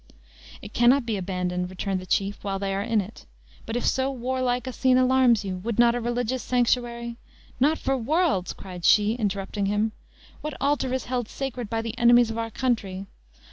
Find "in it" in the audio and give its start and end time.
2.81-3.27